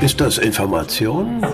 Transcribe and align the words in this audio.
Ist 0.00 0.20
das 0.20 0.38
Information? 0.38 1.44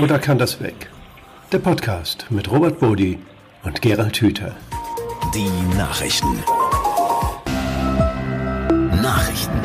Oder 0.00 0.18
kann 0.18 0.36
das 0.36 0.60
weg? 0.60 0.90
Der 1.52 1.60
Podcast 1.60 2.26
mit 2.30 2.50
Robert 2.50 2.80
Bodi 2.80 3.20
und 3.62 3.80
Gerald 3.82 4.16
Hüther. 4.16 4.56
Die 5.32 5.48
Nachrichten. 5.76 6.42
Nachrichten. 9.00 9.60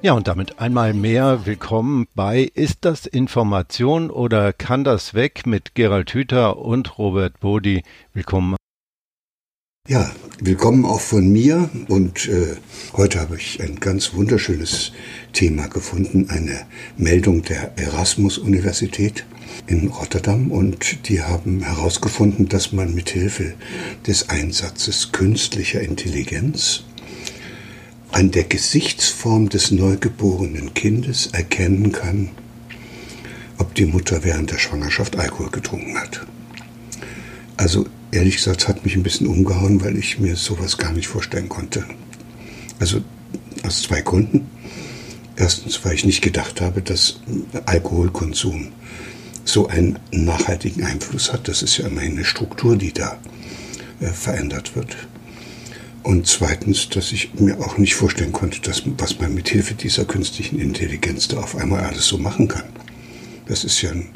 Ja, 0.00 0.14
und 0.14 0.28
damit 0.28 0.58
einmal 0.58 0.94
mehr 0.94 1.44
willkommen 1.44 2.06
bei 2.14 2.50
Ist 2.54 2.86
das 2.86 3.04
Information 3.04 4.10
oder 4.10 4.54
kann 4.54 4.82
das 4.82 5.12
weg 5.12 5.46
mit 5.46 5.74
Gerald 5.74 6.14
Hüther 6.14 6.56
und 6.56 6.96
Robert 6.96 7.38
Bodi. 7.40 7.82
Willkommen 8.14 8.55
ja, 9.88 10.10
willkommen 10.40 10.84
auch 10.84 11.00
von 11.00 11.30
mir 11.30 11.70
und 11.86 12.28
äh, 12.28 12.56
heute 12.94 13.20
habe 13.20 13.36
ich 13.36 13.62
ein 13.62 13.78
ganz 13.78 14.14
wunderschönes 14.14 14.90
Thema 15.32 15.68
gefunden, 15.68 16.28
eine 16.28 16.66
Meldung 16.96 17.42
der 17.42 17.78
Erasmus-Universität 17.78 19.24
in 19.68 19.86
Rotterdam 19.88 20.50
und 20.50 21.08
die 21.08 21.22
haben 21.22 21.62
herausgefunden, 21.62 22.48
dass 22.48 22.72
man 22.72 22.96
mithilfe 22.96 23.54
des 24.08 24.28
Einsatzes 24.28 25.12
künstlicher 25.12 25.80
Intelligenz 25.80 26.82
an 28.10 28.32
der 28.32 28.44
Gesichtsform 28.44 29.50
des 29.50 29.70
neugeborenen 29.70 30.74
Kindes 30.74 31.28
erkennen 31.28 31.92
kann, 31.92 32.30
ob 33.58 33.72
die 33.76 33.86
Mutter 33.86 34.24
während 34.24 34.50
der 34.50 34.58
Schwangerschaft 34.58 35.16
Alkohol 35.16 35.50
getrunken 35.50 35.96
hat. 35.96 36.26
Also 37.56 37.86
ehrlich 38.16 38.36
gesagt, 38.36 38.68
hat 38.68 38.84
mich 38.84 38.96
ein 38.96 39.02
bisschen 39.02 39.26
umgehauen, 39.26 39.82
weil 39.82 39.96
ich 39.96 40.18
mir 40.18 40.36
sowas 40.36 40.78
gar 40.78 40.92
nicht 40.92 41.08
vorstellen 41.08 41.48
konnte. 41.48 41.84
Also 42.78 43.00
aus 43.62 43.82
zwei 43.82 44.00
Gründen. 44.00 44.50
Erstens, 45.36 45.84
weil 45.84 45.94
ich 45.94 46.04
nicht 46.04 46.22
gedacht 46.22 46.60
habe, 46.60 46.80
dass 46.80 47.20
Alkoholkonsum 47.66 48.68
so 49.44 49.68
einen 49.68 49.98
nachhaltigen 50.10 50.84
Einfluss 50.84 51.32
hat. 51.32 51.46
Das 51.46 51.62
ist 51.62 51.76
ja 51.76 51.86
immerhin 51.86 52.12
eine 52.12 52.24
Struktur, 52.24 52.76
die 52.76 52.92
da 52.92 53.18
äh, 54.00 54.06
verändert 54.06 54.74
wird. 54.74 54.96
Und 56.02 56.26
zweitens, 56.26 56.88
dass 56.88 57.12
ich 57.12 57.34
mir 57.34 57.58
auch 57.60 57.78
nicht 57.78 57.96
vorstellen 57.96 58.32
konnte, 58.32 58.60
dass, 58.60 58.82
was 58.96 59.18
man 59.18 59.34
mit 59.34 59.48
Hilfe 59.48 59.74
dieser 59.74 60.04
künstlichen 60.04 60.58
Intelligenz 60.58 61.28
da 61.28 61.38
auf 61.38 61.56
einmal 61.56 61.84
alles 61.84 62.06
so 62.06 62.16
machen 62.16 62.48
kann. 62.48 62.64
Das 63.46 63.64
ist 63.64 63.82
ja 63.82 63.90
ein 63.90 64.08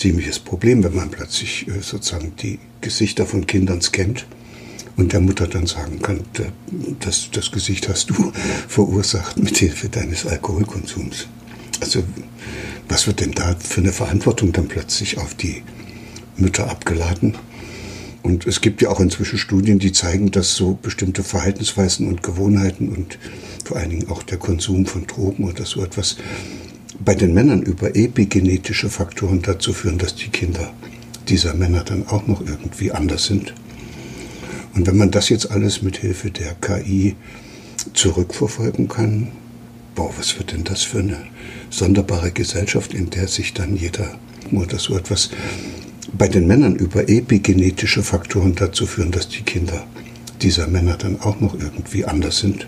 ziemliches 0.00 0.38
Problem, 0.38 0.82
wenn 0.82 0.94
man 0.94 1.10
plötzlich 1.10 1.68
äh, 1.68 1.80
sozusagen 1.82 2.32
die 2.36 2.58
Gesichter 2.80 3.26
von 3.26 3.46
Kindern 3.46 3.82
scannt 3.82 4.26
und 4.96 5.12
der 5.12 5.20
Mutter 5.20 5.46
dann 5.46 5.66
sagen 5.66 6.00
kann, 6.00 6.20
das, 7.00 7.28
das 7.30 7.52
Gesicht 7.52 7.88
hast 7.88 8.10
du 8.10 8.32
verursacht 8.68 9.38
mit 9.38 9.56
Hilfe 9.58 9.88
deines 9.88 10.26
Alkoholkonsums. 10.26 11.28
Also 11.80 12.02
was 12.88 13.06
wird 13.06 13.20
denn 13.20 13.32
da 13.32 13.54
für 13.56 13.80
eine 13.80 13.92
Verantwortung 13.92 14.52
dann 14.52 14.68
plötzlich 14.68 15.18
auf 15.18 15.34
die 15.34 15.62
Mütter 16.36 16.68
abgeladen? 16.68 17.36
Und 18.22 18.46
es 18.46 18.60
gibt 18.60 18.82
ja 18.82 18.90
auch 18.90 19.00
inzwischen 19.00 19.38
Studien, 19.38 19.78
die 19.78 19.92
zeigen, 19.92 20.30
dass 20.30 20.54
so 20.54 20.78
bestimmte 20.80 21.22
Verhaltensweisen 21.22 22.08
und 22.08 22.22
Gewohnheiten 22.22 22.88
und 22.88 23.18
vor 23.64 23.76
allen 23.76 23.90
Dingen 23.90 24.08
auch 24.10 24.22
der 24.22 24.38
Konsum 24.38 24.84
von 24.84 25.06
Drogen 25.06 25.44
oder 25.44 25.64
so 25.64 25.82
etwas 25.82 26.16
bei 27.02 27.14
den 27.14 27.32
Männern 27.32 27.62
über 27.62 27.96
epigenetische 27.96 28.90
Faktoren 28.90 29.40
dazu 29.42 29.72
führen, 29.72 29.98
dass 29.98 30.14
die 30.14 30.28
Kinder 30.28 30.72
dieser 31.28 31.54
Männer 31.54 31.82
dann 31.82 32.06
auch 32.06 32.26
noch 32.26 32.40
irgendwie 32.46 32.92
anders 32.92 33.24
sind. 33.24 33.54
Und 34.74 34.86
wenn 34.86 34.96
man 34.96 35.10
das 35.10 35.30
jetzt 35.30 35.50
alles 35.50 35.82
mit 35.82 35.96
Hilfe 35.96 36.30
der 36.30 36.54
KI 36.54 37.16
zurückverfolgen 37.94 38.88
kann, 38.88 39.28
boah, 39.94 40.12
was 40.16 40.38
wird 40.38 40.52
denn 40.52 40.64
das 40.64 40.82
für 40.82 40.98
eine 40.98 41.18
sonderbare 41.70 42.32
Gesellschaft, 42.32 42.92
in 42.92 43.10
der 43.10 43.28
sich 43.28 43.54
dann 43.54 43.76
jeder 43.76 44.18
oder 44.52 44.78
so 44.78 44.96
etwas 44.96 45.30
bei 46.12 46.28
den 46.28 46.46
Männern 46.46 46.76
über 46.76 47.08
epigenetische 47.08 48.02
Faktoren 48.02 48.54
dazu 48.54 48.86
führen, 48.86 49.10
dass 49.10 49.28
die 49.28 49.42
Kinder 49.42 49.86
dieser 50.42 50.66
Männer 50.66 50.96
dann 50.96 51.20
auch 51.20 51.40
noch 51.40 51.54
irgendwie 51.58 52.04
anders 52.04 52.38
sind. 52.38 52.66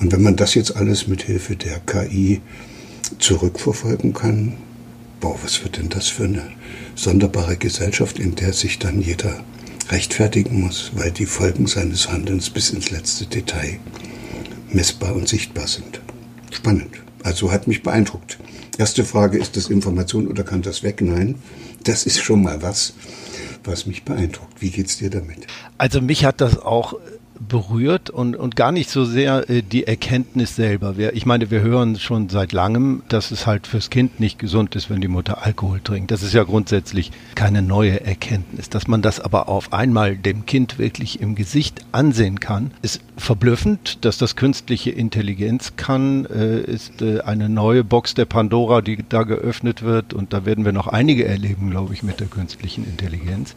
Und 0.00 0.12
wenn 0.12 0.22
man 0.22 0.36
das 0.36 0.54
jetzt 0.54 0.76
alles 0.76 1.06
mit 1.06 1.22
Hilfe 1.22 1.56
der 1.56 1.78
KI 1.80 2.40
zurückverfolgen 3.18 4.12
kann, 4.12 4.54
boah, 5.20 5.38
was 5.42 5.62
wird 5.62 5.78
denn 5.78 5.88
das 5.88 6.08
für 6.08 6.24
eine 6.24 6.42
sonderbare 6.94 7.56
Gesellschaft, 7.56 8.18
in 8.18 8.34
der 8.34 8.52
sich 8.52 8.78
dann 8.78 9.00
jeder 9.00 9.42
rechtfertigen 9.88 10.60
muss, 10.60 10.92
weil 10.94 11.10
die 11.10 11.26
Folgen 11.26 11.66
seines 11.66 12.10
Handelns 12.10 12.50
bis 12.50 12.70
ins 12.70 12.90
letzte 12.90 13.26
Detail 13.26 13.78
messbar 14.70 15.14
und 15.14 15.28
sichtbar 15.28 15.68
sind. 15.68 16.00
Spannend. 16.50 16.90
Also 17.22 17.52
hat 17.52 17.68
mich 17.68 17.82
beeindruckt. 17.82 18.38
Erste 18.78 19.04
Frage, 19.04 19.38
ist 19.38 19.56
das 19.56 19.68
Information 19.68 20.28
oder 20.28 20.44
kann 20.44 20.62
das 20.62 20.82
weg? 20.82 21.00
Nein, 21.02 21.36
das 21.84 22.04
ist 22.06 22.20
schon 22.22 22.42
mal 22.42 22.62
was, 22.62 22.94
was 23.64 23.86
mich 23.86 24.04
beeindruckt. 24.04 24.60
Wie 24.60 24.70
geht's 24.70 24.98
dir 24.98 25.10
damit? 25.10 25.46
Also 25.78 26.00
mich 26.00 26.24
hat 26.24 26.40
das 26.40 26.58
auch 26.58 26.94
berührt 27.48 28.10
und, 28.10 28.36
und 28.36 28.56
gar 28.56 28.72
nicht 28.72 28.90
so 28.90 29.04
sehr 29.04 29.48
äh, 29.50 29.62
die 29.62 29.86
Erkenntnis 29.86 30.56
selber. 30.56 30.96
Wir, 30.96 31.14
ich 31.14 31.26
meine, 31.26 31.50
wir 31.50 31.60
hören 31.60 31.98
schon 31.98 32.28
seit 32.28 32.52
langem, 32.52 33.02
dass 33.08 33.30
es 33.30 33.46
halt 33.46 33.66
fürs 33.66 33.90
Kind 33.90 34.20
nicht 34.20 34.38
gesund 34.38 34.74
ist, 34.76 34.90
wenn 34.90 35.00
die 35.00 35.08
Mutter 35.08 35.44
Alkohol 35.44 35.80
trinkt. 35.80 36.10
Das 36.10 36.22
ist 36.22 36.32
ja 36.32 36.44
grundsätzlich 36.44 37.10
keine 37.34 37.62
neue 37.62 38.04
Erkenntnis. 38.04 38.68
Dass 38.68 38.86
man 38.88 39.02
das 39.02 39.20
aber 39.20 39.48
auf 39.48 39.72
einmal 39.72 40.16
dem 40.16 40.46
Kind 40.46 40.78
wirklich 40.78 41.20
im 41.20 41.34
Gesicht 41.34 41.84
ansehen 41.92 42.40
kann, 42.40 42.70
ist 42.82 43.00
verblüffend. 43.16 44.04
Dass 44.04 44.18
das 44.18 44.36
künstliche 44.36 44.90
Intelligenz 44.90 45.74
kann, 45.76 46.26
äh, 46.26 46.60
ist 46.60 47.02
äh, 47.02 47.20
eine 47.20 47.48
neue 47.48 47.84
Box 47.84 48.14
der 48.14 48.26
Pandora, 48.26 48.80
die 48.82 48.98
da 49.08 49.24
geöffnet 49.24 49.82
wird. 49.82 50.14
Und 50.14 50.32
da 50.32 50.44
werden 50.44 50.64
wir 50.64 50.72
noch 50.72 50.86
einige 50.86 51.26
erleben, 51.26 51.70
glaube 51.70 51.94
ich, 51.94 52.02
mit 52.02 52.20
der 52.20 52.28
künstlichen 52.28 52.84
Intelligenz. 52.84 53.54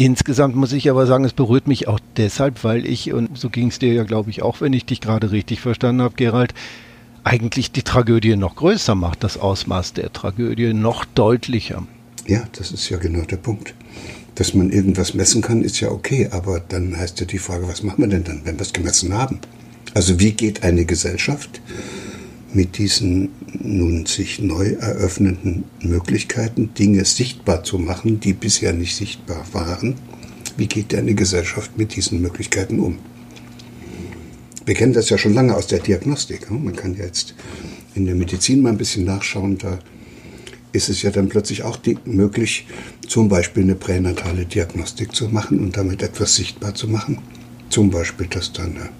Insgesamt 0.00 0.56
muss 0.56 0.72
ich 0.72 0.88
aber 0.88 1.06
sagen, 1.06 1.26
es 1.26 1.34
berührt 1.34 1.68
mich 1.68 1.86
auch 1.86 2.00
deshalb, 2.16 2.64
weil 2.64 2.86
ich, 2.86 3.12
und 3.12 3.36
so 3.36 3.50
ging 3.50 3.68
es 3.68 3.78
dir 3.78 3.92
ja, 3.92 4.04
glaube 4.04 4.30
ich, 4.30 4.40
auch, 4.40 4.62
wenn 4.62 4.72
ich 4.72 4.86
dich 4.86 5.02
gerade 5.02 5.30
richtig 5.30 5.60
verstanden 5.60 6.00
habe, 6.00 6.14
Gerald, 6.16 6.54
eigentlich 7.22 7.70
die 7.70 7.82
Tragödie 7.82 8.34
noch 8.34 8.56
größer 8.56 8.94
macht, 8.94 9.22
das 9.22 9.36
Ausmaß 9.36 9.92
der 9.92 10.10
Tragödie 10.10 10.72
noch 10.72 11.04
deutlicher. 11.04 11.86
Ja, 12.26 12.44
das 12.56 12.72
ist 12.72 12.88
ja 12.88 12.96
genau 12.96 13.24
der 13.26 13.36
Punkt. 13.36 13.74
Dass 14.36 14.54
man 14.54 14.70
irgendwas 14.70 15.12
messen 15.12 15.42
kann, 15.42 15.60
ist 15.60 15.80
ja 15.80 15.90
okay, 15.90 16.28
aber 16.30 16.60
dann 16.60 16.96
heißt 16.96 17.20
ja 17.20 17.26
die 17.26 17.36
Frage, 17.36 17.68
was 17.68 17.82
machen 17.82 18.00
wir 18.00 18.08
denn 18.08 18.24
dann, 18.24 18.40
wenn 18.44 18.56
wir 18.56 18.62
es 18.62 18.72
gemessen 18.72 19.12
haben? 19.12 19.40
Also 19.92 20.18
wie 20.18 20.32
geht 20.32 20.62
eine 20.62 20.86
Gesellschaft 20.86 21.60
mit 22.52 22.78
diesen 22.78 23.30
nun 23.60 24.06
sich 24.06 24.40
neu 24.40 24.72
eröffnenden 24.72 25.64
Möglichkeiten, 25.82 26.74
Dinge 26.74 27.04
sichtbar 27.04 27.62
zu 27.62 27.78
machen, 27.78 28.20
die 28.20 28.32
bisher 28.32 28.72
nicht 28.72 28.96
sichtbar 28.96 29.44
waren. 29.52 29.94
Wie 30.56 30.66
geht 30.66 30.94
eine 30.94 31.14
Gesellschaft 31.14 31.78
mit 31.78 31.94
diesen 31.94 32.20
Möglichkeiten 32.20 32.80
um? 32.80 32.98
Wir 34.66 34.74
kennen 34.74 34.92
das 34.92 35.08
ja 35.10 35.18
schon 35.18 35.34
lange 35.34 35.54
aus 35.54 35.68
der 35.68 35.78
Diagnostik. 35.78 36.50
Man 36.50 36.76
kann 36.76 36.94
jetzt 36.94 37.34
in 37.94 38.06
der 38.06 38.14
Medizin 38.14 38.62
mal 38.62 38.70
ein 38.70 38.78
bisschen 38.78 39.04
nachschauen, 39.04 39.58
da 39.58 39.78
ist 40.72 40.88
es 40.88 41.02
ja 41.02 41.10
dann 41.10 41.28
plötzlich 41.28 41.62
auch 41.62 41.78
möglich, 42.04 42.66
zum 43.06 43.28
Beispiel 43.28 43.64
eine 43.64 43.74
pränatale 43.74 44.46
Diagnostik 44.46 45.14
zu 45.14 45.28
machen 45.28 45.58
und 45.58 45.76
damit 45.76 46.02
etwas 46.02 46.36
sichtbar 46.36 46.74
zu 46.74 46.88
machen. 46.88 47.18
Zum 47.68 47.90
Beispiel, 47.90 48.26
dass 48.26 48.52
da 48.52 48.64
eine 48.64 48.90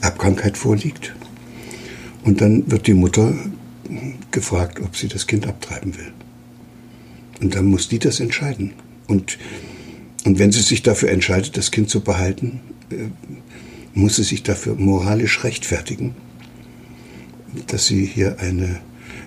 Erbkrankheit 0.00 0.56
vorliegt 0.56 1.14
und 2.24 2.40
dann 2.40 2.70
wird 2.70 2.86
die 2.86 2.94
Mutter 2.94 3.34
gefragt, 4.30 4.80
ob 4.80 4.96
sie 4.96 5.08
das 5.08 5.26
Kind 5.26 5.46
abtreiben 5.46 5.96
will. 5.96 6.12
Und 7.40 7.54
dann 7.54 7.66
muss 7.66 7.88
die 7.88 7.98
das 7.98 8.20
entscheiden. 8.20 8.72
Und, 9.06 9.38
und 10.24 10.38
wenn 10.38 10.52
sie 10.52 10.60
sich 10.60 10.82
dafür 10.82 11.10
entscheidet, 11.10 11.56
das 11.56 11.70
Kind 11.70 11.88
zu 11.88 12.00
behalten, 12.00 12.60
äh, 12.90 13.06
muss 13.94 14.16
sie 14.16 14.24
sich 14.24 14.42
dafür 14.42 14.74
moralisch 14.74 15.44
rechtfertigen, 15.44 16.14
dass 17.66 17.86
sie 17.86 18.04
hier 18.04 18.38
eine 18.40 18.80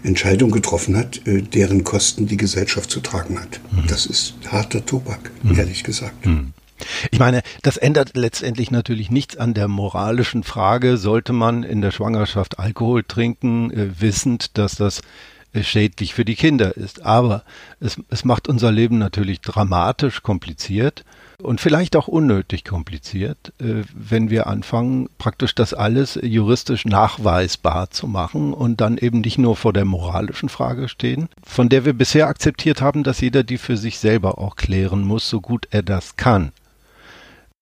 Entscheidung 0.04 0.52
getroffen 0.52 0.98
hat, 0.98 1.26
äh, 1.28 1.42
deren 1.42 1.84
Kosten 1.84 2.28
die 2.28 2.38
Gesellschaft 2.38 2.92
zu 2.92 3.00
tragen 3.00 3.40
hat. 3.40 3.60
Mhm. 3.72 3.88
Das 3.88 4.06
ist 4.06 4.36
harter 4.48 4.86
Tobak, 4.86 5.32
mhm. 5.44 5.58
ehrlich 5.58 5.84
gesagt. 5.84 6.26
Mhm. 6.26 6.54
Ich 7.12 7.20
meine, 7.20 7.42
das 7.62 7.78
ändert 7.78 8.16
letztendlich 8.16 8.72
natürlich 8.72 9.12
nichts 9.12 9.38
an 9.38 9.54
der 9.54 9.68
moralischen 9.68 10.44
Frage, 10.44 10.98
sollte 10.98 11.34
man 11.34 11.64
in 11.64 11.82
der 11.82 11.92
Schwangerschaft 11.92 12.60
Alkohol 12.60 13.04
trinken, 13.04 13.72
äh, 13.72 14.02
wissend, 14.02 14.58
dass 14.58 14.76
das 14.76 15.02
äh, 15.54 15.64
schädlich 15.64 16.14
für 16.14 16.26
die 16.26 16.36
Kinder 16.36 16.78
ist. 16.78 17.06
Aber 17.06 17.44
es, 17.80 18.00
es 18.10 18.24
macht 18.24 18.48
unser 18.48 18.72
Leben 18.72 18.98
natürlich 18.98 19.42
dramatisch 19.42 20.24
kompliziert 20.24 21.04
und 21.40 21.60
vielleicht 21.60 21.96
auch 21.96 22.08
unnötig 22.08 22.64
kompliziert, 22.64 23.52
äh, 23.60 23.84
wenn 23.94 24.30
wir 24.30 24.48
anfangen, 24.48 25.10
praktisch 25.18 25.54
das 25.54 25.74
alles 25.74 26.18
juristisch 26.22 26.86
nachweisbar 26.86 27.90
zu 27.90 28.08
machen 28.08 28.54
und 28.54 28.80
dann 28.80 28.98
eben 28.98 29.22
nicht 29.22 29.38
nur 29.38 29.56
vor 29.56 29.74
der 29.74 29.86
moralischen 29.86 30.50
Frage 30.50 30.88
stehen, 30.88 31.28
von 31.44 31.68
der 31.68 31.84
wir 31.84 31.94
bisher 31.94 32.28
akzeptiert 32.28 32.82
haben, 32.82 33.04
dass 33.04 33.22
jeder 33.22 33.44
die 33.44 33.58
für 33.58 33.78
sich 33.78 34.00
selber 34.00 34.38
auch 34.38 34.56
klären 34.56 35.04
muss, 35.04 35.30
so 35.30 35.42
gut 35.42 35.68
er 35.72 35.84
das 35.84 36.16
kann 36.16 36.52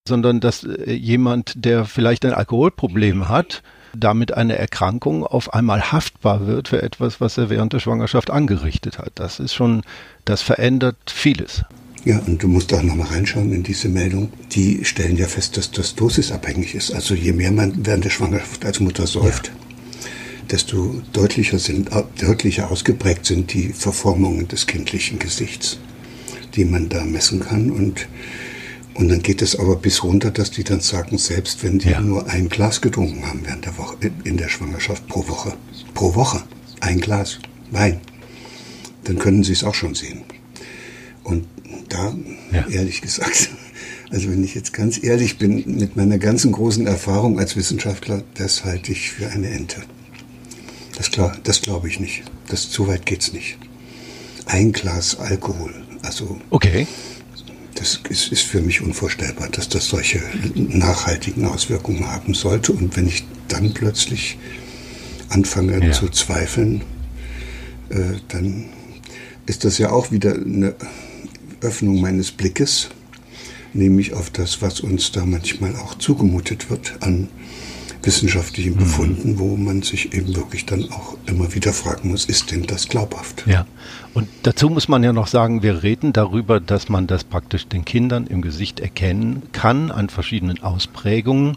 sondern 0.09 0.41
dass 0.41 0.65
äh, 0.65 0.91
jemand, 0.91 1.53
der 1.55 1.85
vielleicht 1.85 2.25
ein 2.25 2.33
Alkoholproblem 2.33 3.29
hat, 3.29 3.63
damit 3.95 4.33
eine 4.33 4.57
Erkrankung 4.57 5.25
auf 5.25 5.53
einmal 5.53 5.91
haftbar 5.91 6.45
wird 6.45 6.67
für 6.67 6.81
etwas, 6.81 7.21
was 7.21 7.37
er 7.37 7.49
während 7.49 7.73
der 7.73 7.79
Schwangerschaft 7.79 8.29
angerichtet 8.29 8.97
hat. 8.99 9.13
Das 9.15 9.39
ist 9.39 9.53
schon, 9.53 9.83
das 10.25 10.41
verändert 10.41 10.97
vieles. 11.07 11.63
Ja, 12.05 12.19
und 12.19 12.41
du 12.41 12.47
musst 12.47 12.73
auch 12.73 12.81
nochmal 12.81 13.07
reinschauen 13.07 13.51
in 13.51 13.63
diese 13.63 13.89
Meldung. 13.89 14.31
Die 14.51 14.85
stellen 14.85 15.17
ja 15.17 15.27
fest, 15.27 15.57
dass 15.57 15.71
das 15.71 15.95
dosisabhängig 15.95 16.75
ist. 16.75 16.91
Also 16.91 17.13
je 17.13 17.33
mehr 17.33 17.51
man 17.51 17.85
während 17.85 18.05
der 18.05 18.09
Schwangerschaft 18.09 18.65
als 18.65 18.79
Mutter 18.79 19.05
säuft, 19.05 19.47
ja. 19.47 20.07
desto 20.49 21.01
deutlicher 21.11 21.59
sind, 21.59 21.89
deutlicher 22.21 22.71
ausgeprägt 22.71 23.25
sind 23.25 23.53
die 23.53 23.69
Verformungen 23.69 24.47
des 24.47 24.65
kindlichen 24.65 25.19
Gesichts, 25.19 25.77
die 26.55 26.65
man 26.65 26.87
da 26.87 27.03
messen 27.03 27.41
kann. 27.41 27.69
Und, 27.69 28.07
und 28.99 29.07
dann 29.07 29.23
geht 29.23 29.41
es 29.41 29.57
aber 29.57 29.77
bis 29.77 30.03
runter, 30.03 30.29
dass 30.29 30.51
die 30.51 30.65
dann 30.65 30.81
sagen, 30.81 31.17
selbst 31.17 31.63
wenn 31.63 31.79
die 31.79 31.91
ja. 31.91 32.01
nur 32.01 32.27
ein 32.27 32.49
Glas 32.49 32.81
getrunken 32.81 33.25
haben 33.25 33.39
während 33.45 33.63
der 33.63 33.77
Woche, 33.77 33.95
in 34.25 34.35
der 34.35 34.49
Schwangerschaft 34.49 35.07
pro 35.07 35.25
Woche, 35.29 35.53
pro 35.93 36.15
Woche, 36.15 36.43
ein 36.81 36.99
Glas 36.99 37.39
Wein, 37.71 38.01
dann 39.05 39.17
können 39.17 39.45
sie 39.45 39.53
es 39.53 39.63
auch 39.63 39.73
schon 39.73 39.95
sehen. 39.95 40.23
Und 41.23 41.47
da, 41.87 42.13
ja. 42.51 42.67
ehrlich 42.67 43.01
gesagt, 43.01 43.51
also 44.11 44.29
wenn 44.29 44.43
ich 44.43 44.53
jetzt 44.53 44.73
ganz 44.73 45.01
ehrlich 45.01 45.37
bin, 45.37 45.77
mit 45.77 45.95
meiner 45.95 46.17
ganzen 46.17 46.51
großen 46.51 46.85
Erfahrung 46.85 47.39
als 47.39 47.55
Wissenschaftler, 47.55 48.23
das 48.33 48.65
halte 48.65 48.91
ich 48.91 49.11
für 49.11 49.29
eine 49.29 49.49
Ente. 49.49 49.81
Das, 50.97 51.09
das 51.43 51.61
glaube 51.61 51.87
ich 51.87 52.01
nicht. 52.01 52.23
Das, 52.49 52.63
so 52.63 52.89
weit 52.89 53.05
geht's 53.05 53.31
nicht. 53.31 53.59
Ein 54.45 54.73
Glas 54.73 55.17
Alkohol, 55.17 55.73
also 56.01 56.41
okay. 56.49 56.85
Das 57.79 58.01
ist, 58.09 58.31
ist 58.31 58.41
für 58.41 58.61
mich 58.61 58.81
unvorstellbar, 58.81 59.47
dass 59.49 59.69
das 59.69 59.87
solche 59.87 60.21
nachhaltigen 60.53 61.45
Auswirkungen 61.45 62.07
haben 62.07 62.33
sollte. 62.33 62.73
Und 62.73 62.97
wenn 62.97 63.07
ich 63.07 63.25
dann 63.47 63.73
plötzlich 63.73 64.37
anfange 65.29 65.85
ja. 65.85 65.91
zu 65.93 66.09
zweifeln, 66.09 66.81
äh, 67.89 68.17
dann 68.27 68.65
ist 69.45 69.63
das 69.63 69.77
ja 69.77 69.91
auch 69.91 70.11
wieder 70.11 70.35
eine 70.35 70.75
Öffnung 71.61 72.01
meines 72.01 72.31
Blickes, 72.31 72.89
nämlich 73.73 74.13
auf 74.13 74.29
das, 74.29 74.61
was 74.61 74.81
uns 74.81 75.13
da 75.13 75.25
manchmal 75.25 75.75
auch 75.77 75.95
zugemutet 75.95 76.69
wird 76.69 76.97
an 76.99 77.29
wissenschaftlichen 78.03 78.73
mhm. 78.73 78.77
Befunden, 78.77 79.31
mhm. 79.31 79.39
wo 79.39 79.55
man 79.55 79.81
sich 79.81 80.13
eben 80.13 80.35
wirklich 80.35 80.65
dann 80.65 80.89
auch 80.91 81.17
immer 81.25 81.53
wieder 81.53 81.73
fragen 81.73 82.09
muss, 82.09 82.25
ist 82.25 82.51
denn 82.51 82.63
das 82.63 82.87
glaubhaft? 82.87 83.43
Ja, 83.45 83.65
und 84.13 84.27
dazu 84.43 84.69
muss 84.69 84.87
man 84.87 85.03
ja 85.03 85.13
noch 85.13 85.27
sagen, 85.27 85.63
wir 85.63 85.83
reden 85.83 86.13
darüber, 86.13 86.59
dass 86.59 86.89
man 86.89 87.07
das 87.07 87.23
praktisch 87.23 87.67
den 87.67 87.85
Kindern 87.85 88.27
im 88.27 88.41
Gesicht 88.41 88.79
erkennen 88.79 89.43
kann 89.51 89.91
an 89.91 90.09
verschiedenen 90.09 90.63
Ausprägungen. 90.63 91.55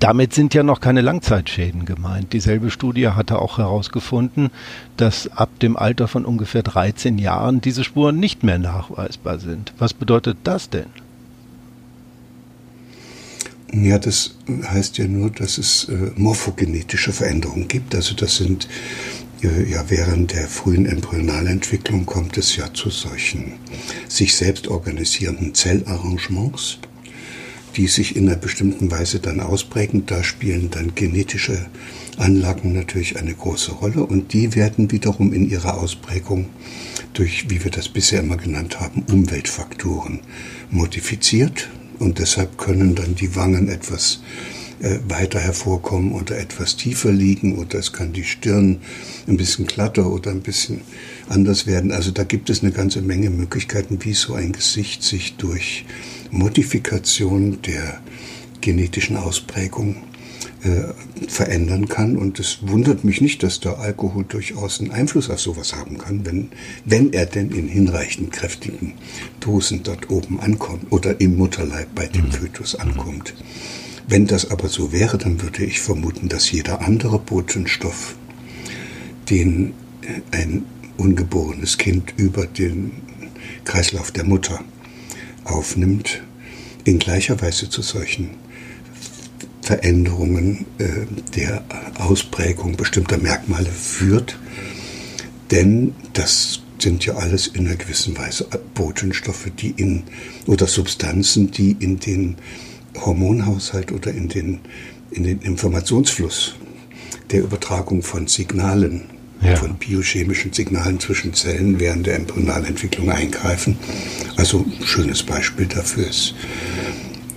Damit 0.00 0.32
sind 0.32 0.54
ja 0.54 0.62
noch 0.62 0.80
keine 0.80 1.02
Langzeitschäden 1.02 1.84
gemeint. 1.84 2.32
Dieselbe 2.32 2.70
Studie 2.70 3.08
hatte 3.08 3.38
auch 3.38 3.58
herausgefunden, 3.58 4.48
dass 4.96 5.28
ab 5.28 5.50
dem 5.60 5.76
Alter 5.76 6.08
von 6.08 6.24
ungefähr 6.24 6.62
13 6.62 7.18
Jahren 7.18 7.60
diese 7.60 7.84
Spuren 7.84 8.18
nicht 8.18 8.42
mehr 8.42 8.58
nachweisbar 8.58 9.38
sind. 9.38 9.74
Was 9.78 9.92
bedeutet 9.92 10.38
das 10.44 10.70
denn? 10.70 10.86
Ja, 13.72 13.98
das 13.98 14.34
heißt 14.48 14.98
ja 14.98 15.06
nur, 15.06 15.30
dass 15.30 15.58
es 15.58 15.88
äh, 15.88 16.10
morphogenetische 16.16 17.12
Veränderungen 17.12 17.68
gibt. 17.68 17.94
Also 17.94 18.14
das 18.14 18.36
sind 18.36 18.68
äh, 19.42 19.70
ja 19.70 19.84
während 19.88 20.32
der 20.32 20.48
frühen 20.48 20.86
Embryonalentwicklung 20.86 22.04
kommt 22.04 22.36
es 22.36 22.56
ja 22.56 22.72
zu 22.74 22.90
solchen 22.90 23.52
sich 24.08 24.34
selbst 24.34 24.66
organisierenden 24.66 25.54
Zellarrangements 25.54 26.78
die 27.76 27.86
sich 27.86 28.16
in 28.16 28.28
einer 28.28 28.36
bestimmten 28.36 28.90
Weise 28.90 29.20
dann 29.20 29.40
ausprägen. 29.40 30.04
Da 30.06 30.22
spielen 30.22 30.70
dann 30.70 30.94
genetische 30.94 31.66
Anlagen 32.18 32.72
natürlich 32.72 33.18
eine 33.18 33.32
große 33.32 33.72
Rolle 33.72 34.04
und 34.04 34.32
die 34.32 34.54
werden 34.54 34.90
wiederum 34.90 35.32
in 35.32 35.48
ihrer 35.48 35.78
Ausprägung 35.78 36.46
durch, 37.12 37.48
wie 37.48 37.62
wir 37.62 37.70
das 37.70 37.88
bisher 37.88 38.20
immer 38.20 38.36
genannt 38.36 38.80
haben, 38.80 39.04
Umweltfaktoren 39.10 40.20
modifiziert 40.70 41.68
und 42.00 42.18
deshalb 42.18 42.58
können 42.58 42.96
dann 42.96 43.14
die 43.14 43.36
Wangen 43.36 43.68
etwas 43.68 44.20
äh, 44.80 44.98
weiter 45.08 45.38
hervorkommen 45.38 46.12
oder 46.12 46.38
etwas 46.38 46.76
tiefer 46.76 47.12
liegen 47.12 47.58
oder 47.58 47.78
es 47.78 47.92
kann 47.92 48.12
die 48.12 48.24
Stirn 48.24 48.80
ein 49.28 49.36
bisschen 49.36 49.66
glatter 49.66 50.10
oder 50.10 50.30
ein 50.30 50.40
bisschen 50.40 50.80
anders 51.28 51.66
werden. 51.66 51.92
Also 51.92 52.10
da 52.10 52.24
gibt 52.24 52.50
es 52.50 52.62
eine 52.62 52.72
ganze 52.72 53.02
Menge 53.02 53.30
Möglichkeiten, 53.30 53.98
wie 54.02 54.14
so 54.14 54.34
ein 54.34 54.52
Gesicht 54.52 55.02
sich 55.02 55.36
durch 55.36 55.84
Modifikation 56.30 57.60
der 57.62 58.00
genetischen 58.60 59.16
Ausprägung 59.16 59.96
äh, 60.62 61.28
verändern 61.28 61.88
kann. 61.88 62.16
Und 62.16 62.38
es 62.38 62.58
wundert 62.62 63.04
mich 63.04 63.20
nicht, 63.20 63.42
dass 63.42 63.60
der 63.60 63.78
Alkohol 63.78 64.24
durchaus 64.28 64.80
einen 64.80 64.90
Einfluss 64.90 65.30
auf 65.30 65.40
sowas 65.40 65.74
haben 65.74 65.98
kann, 65.98 66.26
wenn, 66.26 66.48
wenn 66.84 67.12
er 67.12 67.26
denn 67.26 67.50
in 67.50 67.68
hinreichend 67.68 68.32
kräftigen 68.32 68.94
Dosen 69.40 69.82
dort 69.82 70.10
oben 70.10 70.40
ankommt 70.40 70.90
oder 70.90 71.20
im 71.20 71.36
Mutterleib 71.36 71.94
bei 71.94 72.06
dem 72.06 72.26
mhm. 72.26 72.32
Fötus 72.32 72.74
ankommt. 72.74 73.34
Wenn 74.06 74.26
das 74.26 74.50
aber 74.50 74.68
so 74.68 74.92
wäre, 74.92 75.18
dann 75.18 75.40
würde 75.40 75.64
ich 75.64 75.80
vermuten, 75.80 76.28
dass 76.28 76.50
jeder 76.50 76.82
andere 76.82 77.18
Botenstoff, 77.18 78.16
den 79.30 79.72
ein 80.32 80.64
ungeborenes 80.96 81.78
Kind 81.78 82.14
über 82.16 82.46
den 82.46 82.92
Kreislauf 83.64 84.10
der 84.10 84.24
Mutter 84.24 84.62
aufnimmt, 85.44 86.22
in 86.84 86.98
gleicher 86.98 87.40
Weise 87.40 87.70
zu 87.70 87.82
solchen 87.82 88.30
Veränderungen 89.62 90.66
äh, 90.78 91.06
der 91.36 91.62
Ausprägung 91.98 92.76
bestimmter 92.76 93.18
Merkmale 93.18 93.70
führt. 93.70 94.38
Denn 95.50 95.94
das 96.12 96.60
sind 96.78 97.04
ja 97.04 97.14
alles 97.14 97.46
in 97.46 97.66
einer 97.66 97.76
gewissen 97.76 98.16
Weise 98.16 98.46
Botenstoffe, 98.74 99.50
die 99.58 99.74
in 99.76 100.04
oder 100.46 100.66
Substanzen, 100.66 101.50
die 101.50 101.76
in 101.78 101.98
den 101.98 102.36
Hormonhaushalt 103.04 103.92
oder 103.92 104.12
in 104.12 104.28
den, 104.28 104.60
in 105.10 105.24
den 105.24 105.40
Informationsfluss 105.40 106.54
der 107.30 107.42
Übertragung 107.42 108.02
von 108.02 108.26
Signalen 108.26 109.02
ja. 109.42 109.56
von 109.56 109.74
biochemischen 109.76 110.52
Signalen 110.52 111.00
zwischen 111.00 111.34
Zellen 111.34 111.80
während 111.80 112.06
der 112.06 112.16
Embryonalentwicklung 112.16 113.10
eingreifen. 113.10 113.78
Also 114.36 114.64
ein 114.64 114.86
schönes 114.86 115.22
Beispiel 115.22 115.66
dafür 115.66 116.06
ist 116.08 116.34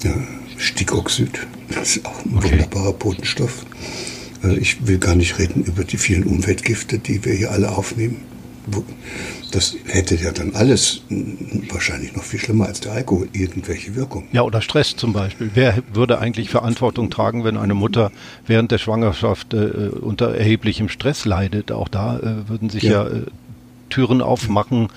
ja, 0.03 0.13
Stickoxid. 0.57 1.47
Das 1.75 1.97
ist 1.97 2.05
auch 2.05 2.25
ein 2.25 2.37
okay. 2.37 2.51
wunderbarer 2.51 2.93
Botenstoff. 2.93 3.65
Äh, 4.43 4.57
ich 4.57 4.87
will 4.87 4.97
gar 4.97 5.15
nicht 5.15 5.39
reden 5.39 5.63
über 5.63 5.83
die 5.83 5.97
vielen 5.97 6.23
Umweltgifte, 6.23 6.99
die 6.99 7.23
wir 7.25 7.33
hier 7.33 7.51
alle 7.51 7.71
aufnehmen. 7.71 8.21
Das 9.51 9.75
hätte 9.85 10.15
ja 10.15 10.31
dann 10.31 10.55
alles 10.55 11.01
wahrscheinlich 11.69 12.15
noch 12.15 12.23
viel 12.23 12.39
schlimmer 12.39 12.65
als 12.67 12.79
der 12.79 12.93
Alkohol 12.93 13.27
irgendwelche 13.33 13.95
Wirkung. 13.95 14.27
Ja, 14.31 14.43
oder 14.43 14.61
Stress 14.61 14.95
zum 14.95 15.11
Beispiel. 15.11 15.51
Wer 15.53 15.83
würde 15.93 16.19
eigentlich 16.19 16.49
Verantwortung 16.49 17.09
tragen, 17.09 17.43
wenn 17.43 17.57
eine 17.57 17.73
Mutter 17.73 18.11
während 18.47 18.71
der 18.71 18.77
Schwangerschaft 18.77 19.53
äh, 19.53 19.89
unter 19.89 20.33
erheblichem 20.33 20.87
Stress 20.87 21.25
leidet? 21.25 21.71
Auch 21.71 21.89
da 21.89 22.19
äh, 22.19 22.49
würden 22.49 22.69
sich 22.69 22.83
ja, 22.83 23.03
ja 23.03 23.07
äh, 23.07 23.21
Türen 23.89 24.21
aufmachen, 24.21 24.87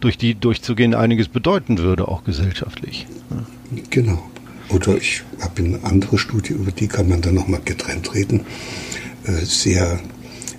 durch 0.00 0.16
die 0.18 0.34
durchzugehen 0.34 0.94
einiges 0.94 1.28
bedeuten 1.28 1.78
würde, 1.78 2.08
auch 2.08 2.24
gesellschaftlich. 2.24 3.06
Ja. 3.30 3.82
Genau. 3.90 4.22
Oder 4.68 4.96
ich 4.96 5.22
habe 5.40 5.62
eine 5.62 5.84
andere 5.84 6.18
Studie, 6.18 6.54
über 6.54 6.72
die 6.72 6.88
kann 6.88 7.08
man 7.08 7.20
dann 7.20 7.34
nochmal 7.34 7.60
getrennt 7.64 8.14
reden. 8.14 8.40
Äh, 9.26 9.44
sehr 9.44 10.00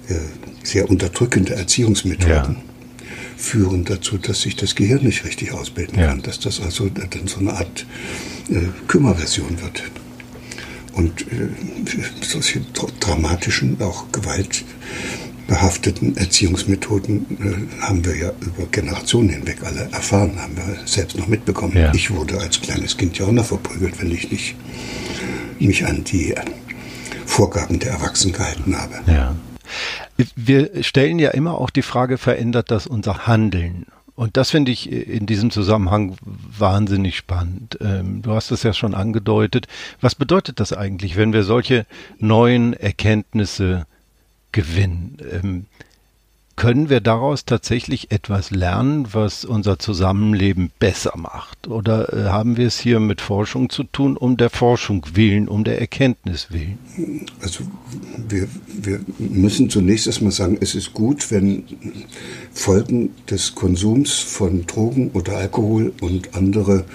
äh, 0.07 0.15
sehr 0.65 0.89
unterdrückende 0.89 1.55
Erziehungsmethoden 1.55 2.55
ja. 2.55 3.07
führen 3.37 3.85
dazu, 3.85 4.17
dass 4.17 4.41
sich 4.41 4.55
das 4.55 4.75
Gehirn 4.75 5.03
nicht 5.03 5.23
richtig 5.25 5.51
ausbilden 5.51 5.99
ja. 5.99 6.07
kann, 6.07 6.21
dass 6.21 6.39
das 6.39 6.59
also 6.59 6.89
dann 6.89 7.27
so 7.27 7.39
eine 7.39 7.53
Art 7.53 7.85
äh, 8.49 8.61
Kümmerversion 8.87 9.61
wird. 9.61 9.83
Und 10.93 11.21
äh, 11.21 11.49
solche 12.21 12.61
dramatischen, 12.99 13.79
auch 13.81 14.05
gewaltbehafteten 15.55 16.17
Erziehungsmethoden 16.17 17.25
äh, 17.79 17.81
haben 17.81 18.05
wir 18.05 18.15
ja 18.15 18.31
über 18.41 18.65
Generationen 18.71 19.29
hinweg 19.29 19.57
alle 19.63 19.89
erfahren, 19.91 20.39
haben 20.39 20.55
wir 20.55 20.77
selbst 20.85 21.17
noch 21.17 21.27
mitbekommen. 21.27 21.77
Ja. 21.77 21.93
Ich 21.93 22.11
wurde 22.11 22.39
als 22.39 22.61
kleines 22.61 22.97
Kind 22.97 23.17
ja 23.17 23.25
auch 23.25 23.31
noch 23.31 23.45
verprügelt, 23.45 24.01
wenn 24.01 24.11
ich 24.11 24.31
nicht 24.31 24.55
mich 25.59 25.85
an 25.85 26.03
die 26.03 26.35
Vorgaben 27.25 27.79
der 27.79 27.91
Erwachsenen 27.91 28.33
gehalten 28.33 28.77
habe. 28.77 28.95
Ja. 29.07 29.35
Wir 30.35 30.83
stellen 30.83 31.19
ja 31.19 31.31
immer 31.31 31.59
auch 31.59 31.69
die 31.69 31.81
Frage, 31.81 32.17
verändert 32.17 32.71
das 32.71 32.87
unser 32.87 33.27
Handeln? 33.27 33.85
Und 34.15 34.37
das 34.37 34.51
finde 34.51 34.71
ich 34.71 34.89
in 34.89 35.25
diesem 35.25 35.51
Zusammenhang 35.51 36.15
wahnsinnig 36.21 37.17
spannend. 37.17 37.77
Ähm, 37.81 38.21
du 38.21 38.31
hast 38.31 38.51
es 38.51 38.63
ja 38.63 38.71
schon 38.71 38.93
angedeutet. 38.93 39.67
Was 39.99 40.15
bedeutet 40.15 40.61
das 40.61 40.71
eigentlich, 40.71 41.17
wenn 41.17 41.33
wir 41.33 41.43
solche 41.43 41.85
neuen 42.17 42.73
Erkenntnisse 42.73 43.85
gewinnen? 44.55 45.17
Ähm, 45.31 45.65
können 46.55 46.89
wir 46.89 47.01
daraus 47.01 47.43
tatsächlich 47.43 48.11
etwas 48.11 48.49
lernen, 48.49 49.07
was 49.11 49.43
unser 49.43 49.77
Zusammenleben 49.77 50.71
besser 50.79 51.11
macht? 51.17 51.67
Oder 51.67 52.13
äh, 52.13 52.29
haben 52.29 52.55
wir 52.55 52.67
es 52.67 52.79
hier 52.79 53.01
mit 53.01 53.19
Forschung 53.19 53.69
zu 53.69 53.83
tun, 53.83 54.15
um 54.15 54.37
der 54.37 54.49
Forschung 54.49 55.05
willen, 55.13 55.49
um 55.49 55.65
der 55.65 55.81
Erkenntnis 55.81 56.47
willen? 56.51 56.79
Also 57.41 57.65
wir, 58.29 58.47
wir 58.67 59.01
müssen 59.19 59.69
zunächst 59.69 60.07
erstmal 60.07 60.31
sagen, 60.31 60.57
es 60.61 60.75
ist 60.75 60.93
gut, 60.93 61.29
wenn 61.29 61.63
Folgen 62.53 63.13
des 63.29 63.53
Konsums 63.53 64.13
von 64.13 64.65
Drogen 64.65 65.11
oder 65.11 65.37
Alkohol 65.37 65.91
und 65.99 66.35
andere 66.35 66.85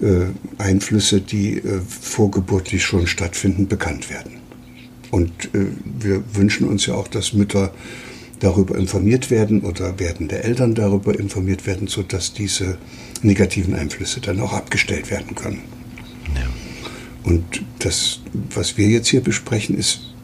äh, 0.00 0.26
Einflüsse, 0.58 1.20
die 1.20 1.58
äh, 1.58 1.80
vorgeburtlich 1.80 2.84
schon 2.84 3.06
stattfinden, 3.06 3.68
bekannt 3.68 4.10
werden. 4.10 4.45
Und 5.16 5.30
äh, 5.54 5.68
wir 5.98 6.22
wünschen 6.34 6.68
uns 6.68 6.84
ja 6.84 6.92
auch, 6.92 7.08
dass 7.08 7.32
Mütter 7.32 7.72
darüber 8.40 8.76
informiert 8.76 9.30
werden 9.30 9.62
oder 9.62 9.98
werdende 9.98 10.44
Eltern 10.44 10.74
darüber 10.74 11.18
informiert 11.18 11.66
werden, 11.66 11.86
sodass 11.86 12.34
diese 12.34 12.76
negativen 13.22 13.74
Einflüsse 13.74 14.20
dann 14.20 14.40
auch 14.40 14.52
abgestellt 14.52 15.10
werden 15.10 15.34
können. 15.34 15.62
Ja. 16.34 16.46
Und 17.24 17.62
das, 17.78 18.20
was 18.54 18.76
wir 18.76 18.88
jetzt 18.88 19.08
hier 19.08 19.22
besprechen, 19.22 19.78
ist, 19.78 20.14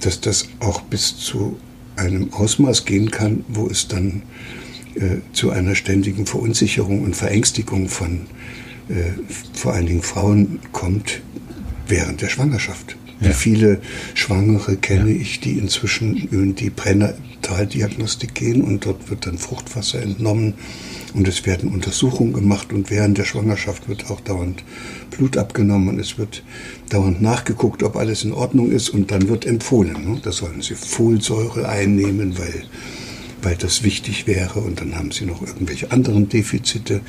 dass 0.00 0.20
das 0.20 0.48
auch 0.58 0.80
bis 0.80 1.16
zu 1.16 1.56
einem 1.94 2.32
Ausmaß 2.32 2.86
gehen 2.86 3.12
kann, 3.12 3.44
wo 3.46 3.68
es 3.68 3.86
dann 3.86 4.22
äh, 4.96 5.18
zu 5.32 5.50
einer 5.50 5.76
ständigen 5.76 6.26
Verunsicherung 6.26 7.04
und 7.04 7.14
Verängstigung 7.14 7.88
von 7.88 8.22
äh, 8.88 9.12
vor 9.52 9.74
allen 9.74 9.86
Dingen 9.86 10.02
Frauen 10.02 10.58
kommt 10.72 11.22
während 11.86 12.20
der 12.20 12.28
Schwangerschaft. 12.28 12.96
Wie 13.24 13.32
viele 13.32 13.80
Schwangere 14.14 14.76
kenne 14.76 15.10
ich, 15.10 15.40
die 15.40 15.58
inzwischen 15.58 16.28
in 16.30 16.54
die 16.54 16.70
Pränataldiagnostik 16.70 18.34
gehen 18.34 18.62
und 18.62 18.84
dort 18.84 19.10
wird 19.10 19.26
dann 19.26 19.38
Fruchtwasser 19.38 20.02
entnommen 20.02 20.54
und 21.14 21.28
es 21.28 21.46
werden 21.46 21.70
Untersuchungen 21.70 22.32
gemacht 22.32 22.72
und 22.72 22.90
während 22.90 23.18
der 23.18 23.24
Schwangerschaft 23.24 23.88
wird 23.88 24.10
auch 24.10 24.20
dauernd 24.20 24.62
Blut 25.10 25.36
abgenommen 25.36 25.88
und 25.88 26.00
es 26.00 26.18
wird 26.18 26.42
dauernd 26.90 27.22
nachgeguckt, 27.22 27.82
ob 27.82 27.96
alles 27.96 28.24
in 28.24 28.32
Ordnung 28.32 28.70
ist 28.70 28.90
und 28.90 29.10
dann 29.10 29.28
wird 29.28 29.46
empfohlen. 29.46 30.04
Ne? 30.04 30.20
Da 30.22 30.32
sollen 30.32 30.60
sie 30.60 30.74
Folsäure 30.74 31.68
einnehmen, 31.68 32.36
weil 32.38 32.64
weil 33.44 33.56
das 33.56 33.82
wichtig 33.82 34.26
wäre. 34.26 34.60
Und 34.60 34.80
dann 34.80 34.96
haben 34.96 35.10
sie 35.10 35.24
noch 35.24 35.42
irgendwelche 35.42 35.90
anderen 35.90 36.28
Defizite, 36.28 37.00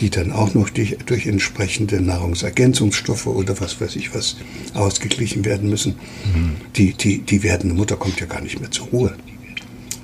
die 0.00 0.10
dann 0.10 0.32
auch 0.32 0.54
noch 0.54 0.70
durch, 0.70 0.96
durch 1.06 1.26
entsprechende 1.26 2.00
Nahrungsergänzungsstoffe 2.00 3.26
oder 3.26 3.60
was 3.60 3.80
weiß 3.80 3.96
ich 3.96 4.14
was 4.14 4.36
ausgeglichen 4.74 5.44
werden 5.44 5.68
müssen. 5.68 5.96
Mhm. 6.34 6.56
Die, 6.76 6.94
die, 6.94 7.18
die 7.18 7.42
werdende 7.42 7.74
Mutter 7.74 7.96
kommt 7.96 8.20
ja 8.20 8.26
gar 8.26 8.40
nicht 8.40 8.60
mehr 8.60 8.70
zur 8.70 8.86
Ruhe. 8.88 9.16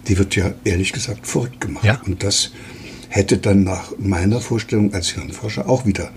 Die 0.08 0.18
wird 0.18 0.36
ja 0.36 0.54
ehrlich 0.64 0.92
gesagt 0.92 1.26
verrückt 1.26 1.60
gemacht. 1.60 1.84
Ja. 1.84 2.00
Und 2.06 2.22
das 2.22 2.52
hätte 3.08 3.38
dann 3.38 3.64
nach 3.64 3.92
meiner 3.98 4.40
Vorstellung 4.40 4.92
als 4.92 5.08
Hirnforscher 5.10 5.68
auch 5.68 5.86
wieder 5.86 6.10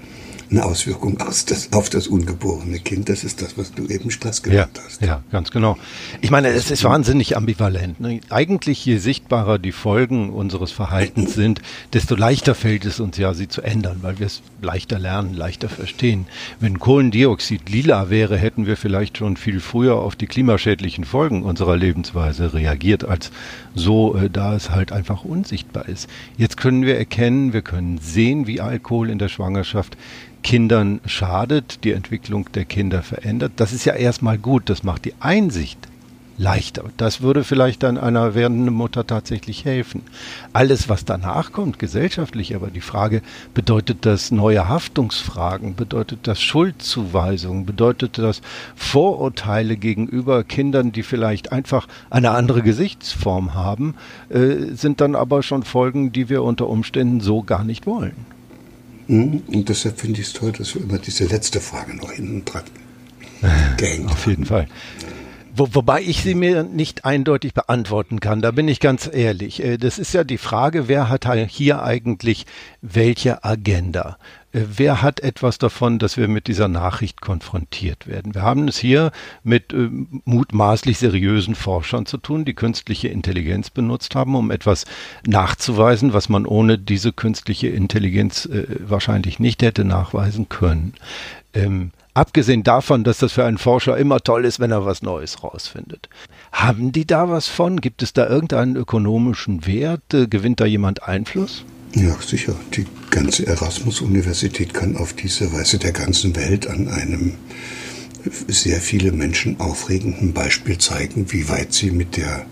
eine 0.52 0.66
Auswirkung 0.66 1.20
aus 1.22 1.46
das, 1.46 1.72
auf 1.74 1.90
das 1.90 2.08
ungeborene 2.08 2.80
Kind. 2.80 3.10
Das 3.10 3.24
ist 3.24 3.42
das, 3.42 3.58
was 3.58 3.72
du 3.72 3.88
eben 3.88 4.10
Stress 4.10 4.42
genannt 4.42 4.72
ja, 4.76 4.84
hast. 4.84 5.02
Ja, 5.02 5.24
ganz 5.32 5.52
genau. 5.52 5.78
Ich 6.22 6.32
meine, 6.32 6.50
es 6.50 6.72
ist 6.72 6.84
wahnsinnig 6.84 7.38
ambivalent. 7.38 8.00
Ne? 8.00 8.22
Eigentlich, 8.30 8.84
je 8.86 8.98
sichtbarer 8.98 9.60
die 9.60 9.72
Folgen 9.72 10.32
unseres 10.32 10.72
Verhaltens 10.72 11.34
sind, 11.36 11.62
desto 11.94 12.16
leichter 12.16 12.56
fällt 12.56 12.86
es 12.86 13.00
uns 13.00 13.18
ja, 13.18 13.34
sie 13.34 13.48
zu 13.48 13.62
ändern, 13.62 14.00
weil 14.02 14.20
wir 14.20 14.26
es 14.26 14.42
leichter 14.62 14.98
lernen, 14.98 15.36
leichter 15.36 15.70
verstehen. 15.70 16.26
Wenn 16.60 16.80
Kohlendioxid 16.80 17.70
lila 17.70 18.10
wäre, 18.10 18.38
hätten 18.38 18.66
wir 18.66 18.78
vielleicht 18.78 19.18
schon 19.18 19.38
viel 19.38 19.60
früher 19.60 19.96
auf 19.96 20.16
die 20.16 20.28
klimaschädlichen 20.28 21.04
Folgen 21.04 21.44
unserer 21.44 21.78
Lebensweise 21.78 22.54
reagiert, 22.54 23.06
als 23.06 23.32
so, 23.76 24.16
äh, 24.16 24.30
da 24.30 24.56
es 24.56 24.72
halt 24.72 24.92
einfach 24.92 25.24
unsichtbar 25.24 25.88
ist. 25.88 26.10
Jetzt 26.38 26.58
können 26.58 26.84
wir 26.84 26.98
erkennen, 26.98 27.54
wir 27.54 27.62
können 27.62 28.00
sehen, 28.00 28.48
wie 28.48 28.62
Alkohol 28.62 29.10
in 29.10 29.20
der 29.20 29.30
Schwangerschaft 29.30 29.96
Kindern 30.44 31.02
schadet, 31.06 31.84
die 31.84 31.92
Entwicklung 31.92 32.52
der 32.54 32.66
Kinder 32.66 33.02
verändert. 33.02 33.54
Das 33.58 33.74
ist 33.74 33.86
ja 33.86 33.94
erstmal 33.94 34.38
gut, 34.38 34.70
das 34.70 34.84
macht 34.84 35.06
die 35.06 35.14
Einsicht 35.20 35.90
leichter. 36.40 36.86
Das 36.96 37.22
würde 37.22 37.44
vielleicht 37.44 37.84
dann 37.84 37.98
einer 37.98 38.34
werdenden 38.34 38.74
Mutter 38.74 39.06
tatsächlich 39.06 39.66
helfen. 39.66 40.04
Alles, 40.54 40.88
was 40.88 41.04
danach 41.04 41.52
kommt, 41.52 41.80
gesellschaftlich, 41.80 42.56
aber 42.56 42.68
die 42.68 42.82
Frage, 42.82 43.22
bedeutet 43.54 44.06
das 44.06 44.32
neue 44.32 44.70
Haftungsfragen, 44.70 45.76
bedeutet 45.76 46.22
das 46.24 46.42
Schuldzuweisungen, 46.42 47.66
bedeutet 47.66 48.18
das 48.18 48.42
Vorurteile 48.76 49.76
gegenüber 49.76 50.46
Kindern, 50.46 50.94
die 50.94 51.04
vielleicht 51.04 51.52
einfach 51.52 51.88
eine 52.10 52.32
andere 52.32 52.62
Gesichtsform 52.62 53.54
haben, 53.54 53.96
äh, 54.30 54.74
sind 54.74 55.02
dann 55.02 55.16
aber 55.16 55.44
schon 55.44 55.64
Folgen, 55.64 56.14
die 56.14 56.30
wir 56.30 56.44
unter 56.44 56.70
Umständen 56.70 57.20
so 57.20 57.44
gar 57.44 57.66
nicht 57.66 57.86
wollen. 57.86 58.16
Mhm. 59.10 59.42
Und 59.48 59.70
deshalb 59.70 60.00
finde 60.00 60.22
ich 60.22 60.28
es 60.28 60.34
toll, 60.34 60.52
dass 60.52 60.76
wir 60.76 60.84
immer 60.84 61.00
diese 61.00 61.26
letzte 61.26 61.60
Frage 61.60 61.96
noch 61.96 62.12
hinten 62.12 62.46
dran 62.46 62.64
gehängt 63.78 64.12
Auf 64.12 64.28
jeden 64.28 64.46
Fall. 64.46 64.68
Wo, 65.56 65.68
wobei 65.74 66.02
ich 66.02 66.22
sie 66.22 66.36
mir 66.36 66.64
nicht 66.64 67.06
eindeutig 67.06 67.54
beantworten 67.54 68.20
kann, 68.20 68.42
da 68.42 68.52
bin 68.52 68.68
ich 68.68 68.80
ganz 68.80 69.10
ehrlich. 69.12 69.64
Äh, 69.64 69.78
das 69.78 69.98
ist 69.98 70.14
ja 70.14 70.24
die 70.24 70.38
Frage, 70.38 70.88
wer 70.88 71.10
hat 71.10 71.28
hier 71.48 71.84
eigentlich 71.84 72.46
welche 72.82 73.44
Agenda? 73.44 74.18
Äh, 74.52 74.62
wer 74.76 75.02
hat 75.02 75.20
etwas 75.20 75.58
davon, 75.58 76.00
dass 76.00 76.18
wir 76.18 76.28
mit 76.28 76.48
dieser 76.48 76.68
Nachricht 76.68 77.22
konfrontiert 77.22 78.08
werden? 78.08 78.34
Wir 78.34 78.42
haben 78.42 78.68
es 78.68 78.78
hier 78.78 79.12
mit 79.44 79.74
äh, 79.74 79.90
mutmaßlich 80.26 80.98
seriösen 80.98 81.56
Forschern 81.56 82.06
zu 82.06 82.18
tun, 82.18 82.46
die 82.46 82.54
künstliche 82.54 83.10
Intelligenz 83.10 83.70
benutzt 83.70 84.16
haben, 84.16 84.36
um 84.36 84.52
etwas 84.52 84.86
nachzuweisen, 85.26 86.14
was 86.14 86.30
man 86.30 86.46
ohne 86.46 86.78
diese 86.78 87.14
künstliche 87.14 87.68
Intelligenz 87.68 88.46
äh, 88.46 88.66
wahrscheinlich 88.80 89.40
nicht 89.40 89.62
hätte 89.62 89.86
nachweisen 89.86 90.50
können. 90.50 90.94
Ähm, 91.54 91.92
Abgesehen 92.16 92.64
davon, 92.64 93.06
dass 93.06 93.20
das 93.20 93.32
für 93.32 93.46
einen 93.46 93.60
Forscher 93.60 93.96
immer 93.96 94.20
toll 94.20 94.44
ist, 94.44 94.60
wenn 94.60 94.72
er 94.72 94.86
was 94.86 95.04
Neues 95.04 95.42
rausfindet. 95.42 96.10
Haben 96.52 96.92
die 96.92 97.08
da 97.08 97.30
was 97.30 97.48
von? 97.48 97.80
Gibt 97.80 98.04
es 98.04 98.12
da 98.12 98.28
irgendeinen 98.28 98.76
ökonomischen 98.76 99.66
Wert? 99.66 100.02
Gewinnt 100.10 100.60
da 100.60 100.66
jemand 100.66 101.04
Einfluss? 101.04 101.64
Ja, 101.96 102.16
sicher. 102.22 102.56
Die 102.76 102.86
ganze 103.10 103.48
Erasmus-Universität 103.48 104.74
kann 104.74 104.96
auf 104.96 105.14
diese 105.14 105.52
Weise 105.52 105.80
der 105.80 105.92
ganzen 105.92 106.36
Welt 106.36 106.68
an 106.68 106.88
einem 106.88 107.34
sehr 108.48 108.80
viele 108.80 109.12
Menschen 109.12 109.60
aufregenden 109.60 110.34
Beispiel 110.34 110.78
zeigen, 110.78 111.32
wie 111.32 111.50
weit 111.50 111.74
sie 111.74 111.92
mit 111.92 112.18
der, 112.18 112.46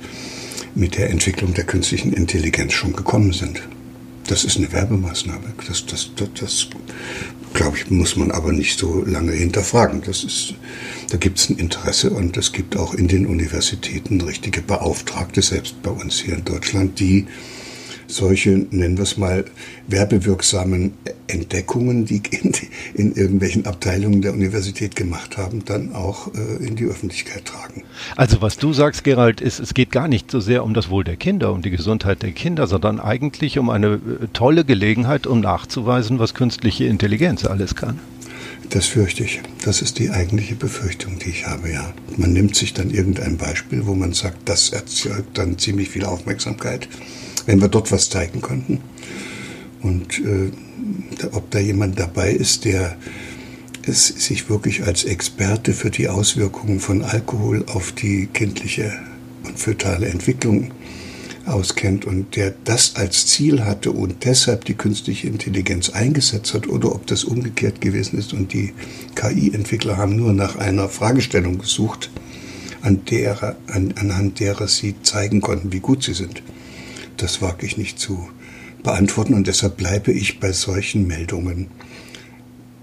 mit 0.76 0.98
der 0.98 1.10
Entwicklung 1.12 1.54
der 1.54 1.66
künstlichen 1.66 2.14
Intelligenz 2.14 2.74
schon 2.74 2.94
gekommen 2.94 3.32
sind. 3.32 3.62
Das 4.28 4.44
ist 4.44 4.58
eine 4.58 4.72
Werbemaßnahme. 4.72 5.54
Das, 5.68 5.86
das, 5.86 6.12
das, 6.16 6.32
das 6.40 6.68
glaube 7.54 7.78
ich, 7.78 7.90
muss 7.90 8.16
man 8.16 8.32
aber 8.32 8.52
nicht 8.52 8.80
so 8.80 9.04
lange 9.06 9.32
hinterfragen. 9.34 10.02
Das 10.06 10.24
ist, 10.24 10.56
da 11.10 11.18
gibt 11.18 11.38
es 11.38 11.50
ein 11.50 11.58
Interesse 11.58 12.10
und 12.10 12.36
es 12.38 12.52
gibt 12.52 12.76
auch 12.76 12.94
in 12.94 13.08
den 13.08 13.28
Universitäten 13.28 14.20
richtige 14.22 14.62
Beauftragte, 14.62 15.42
selbst 15.42 15.82
bei 15.84 15.92
uns 15.92 16.20
hier 16.20 16.36
in 16.36 16.44
Deutschland, 16.44 17.00
die 17.00 17.28
solche, 18.08 18.52
nennen 18.52 18.98
wir 18.98 19.04
es 19.04 19.18
mal, 19.18 19.46
werbewirksamen 19.88 20.94
Entdeckungen, 21.28 22.06
die 22.06 22.22
in, 22.32 22.54
in, 22.94 23.16
irgendwelchen 23.16 23.66
Abteilungen 23.66 24.22
der 24.22 24.34
Universität 24.34 24.96
gemacht 24.96 25.38
haben, 25.38 25.64
dann 25.66 25.94
auch 25.94 26.34
äh, 26.34 26.66
in 26.66 26.76
die 26.76 26.86
Öffentlichkeit 26.86 27.46
tragen. 27.46 27.84
Also 28.16 28.42
was 28.42 28.58
du 28.58 28.74
sagst, 28.74 29.04
Gerald, 29.04 29.42
ist, 29.42 29.60
es 29.60 29.74
geht 29.74 29.92
gar 29.92 30.08
nicht 30.08 30.32
so 30.32 30.40
sehr 30.40 30.64
um 30.64 30.74
das 30.74 30.90
Wohl 30.90 31.04
der 31.04 31.18
Kinder, 31.18 31.52
um 31.52 31.62
die 31.62 31.70
Gesundheit 31.70 32.24
der 32.24 32.32
Kinder, 32.32 32.68
sondern 32.68 33.00
eigentlich 33.00 33.60
um 33.60 33.70
eine 33.70 33.96
äh, 33.96 34.00
tolle 34.34 34.66
Gelegenheit, 34.66 35.28
um 35.28 35.42
nachzuweisen, 35.42 36.20
was 36.20 36.34
künstliche 36.34 36.86
Intelligenz 36.86 37.46
alles 37.46 37.76
kann. 37.76 38.00
Das 38.70 38.86
fürchte 38.86 39.24
ich. 39.24 39.40
Das 39.64 39.82
ist 39.82 39.98
die 39.98 40.10
eigentliche 40.10 40.56
Befürchtung, 40.56 41.20
die 41.20 41.30
ich 41.30 41.48
habe, 41.48 41.72
ja. 41.72 41.94
Man 42.18 42.34
nimmt 42.34 42.56
sich 42.56 42.74
dann 42.74 42.90
irgendein 42.90 43.38
Beispiel, 43.38 43.86
wo 43.86 43.96
man 43.96 44.12
sagt, 44.12 44.50
das 44.50 44.70
erzeugt 44.70 45.38
dann 45.38 45.58
ziemlich 45.58 45.90
viel 45.90 46.04
Aufmerksamkeit 46.04 46.90
wenn 47.48 47.60
wir 47.60 47.70
dort 47.70 47.92
was 47.92 48.12
zeigen 48.12 48.42
konnten. 48.42 48.82
Und 49.82 50.20
äh, 50.20 50.52
ob 51.32 51.50
da 51.50 51.60
jemand 51.60 51.98
dabei 51.98 52.32
ist, 52.32 52.66
der 52.66 52.96
es 53.88 54.08
sich 54.08 54.50
wirklich 54.50 54.84
als 54.84 55.06
Experte 55.06 55.74
für 55.74 55.90
die 55.90 56.10
Auswirkungen 56.10 56.80
von 56.80 57.04
Alkohol 57.04 57.66
auf 57.68 57.94
die 57.94 58.28
kindliche 58.28 58.92
und 59.46 59.58
fötale 59.58 60.08
Entwicklung 60.08 60.72
auskennt 61.46 62.04
und 62.04 62.36
der 62.36 62.54
das 62.66 62.98
als 62.98 63.28
Ziel 63.28 63.64
hatte 63.64 63.92
und 63.92 64.26
deshalb 64.26 64.66
die 64.66 64.74
künstliche 64.74 65.28
Intelligenz 65.28 65.90
eingesetzt 65.90 66.54
hat 66.54 66.68
oder 66.68 66.94
ob 66.94 67.08
das 67.08 67.24
umgekehrt 67.24 67.80
gewesen 67.80 68.20
ist 68.20 68.34
und 68.34 68.52
die 68.52 68.74
KI-Entwickler 69.16 69.96
haben 69.96 70.18
nur 70.18 70.34
nach 70.34 70.58
einer 70.58 70.90
Fragestellung 70.90 71.58
gesucht, 71.58 72.10
an 72.82 73.06
derer, 73.06 73.56
an, 73.68 73.94
anhand 73.98 74.42
derer 74.42 74.68
sie 74.68 74.96
zeigen 75.02 75.40
konnten, 75.40 75.72
wie 75.72 75.80
gut 75.80 76.04
sie 76.04 76.14
sind 76.14 76.44
das 77.22 77.42
wage 77.42 77.66
ich 77.66 77.78
nicht 77.78 78.00
zu 78.00 78.30
beantworten 78.84 79.34
und 79.34 79.48
deshalb 79.48 79.78
bleibe 79.78 80.12
ich 80.12 80.40
bei 80.40 80.52
solchen 80.52 81.08
Meldungen 81.08 81.68